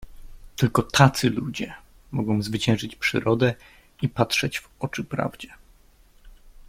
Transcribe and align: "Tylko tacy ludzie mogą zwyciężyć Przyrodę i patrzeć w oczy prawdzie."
"Tylko 0.55 0.83
tacy 0.83 1.29
ludzie 1.29 1.73
mogą 2.11 2.41
zwyciężyć 2.41 2.95
Przyrodę 2.95 3.53
i 4.01 4.09
patrzeć 4.09 4.59
w 4.59 4.69
oczy 4.79 5.03
prawdzie." 5.03 5.53